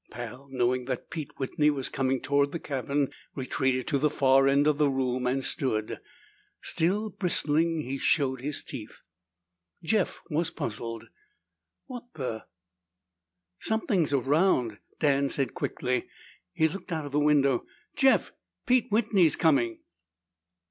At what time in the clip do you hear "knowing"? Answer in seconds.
0.49-0.85